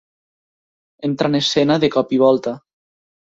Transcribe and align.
Entra 1.09 1.29
en 1.31 1.39
escena 1.41 1.77
de 1.83 1.91
cop 1.99 2.17
i 2.17 2.21
volta. 2.25 2.55